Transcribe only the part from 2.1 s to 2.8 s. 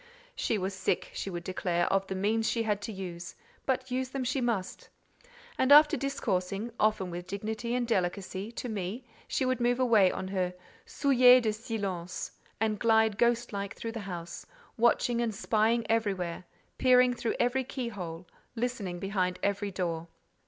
means she